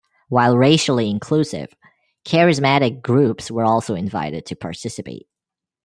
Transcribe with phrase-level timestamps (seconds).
[0.29, 1.75] While racially inclusive,
[2.25, 5.27] charismatic groups were also invited to participate.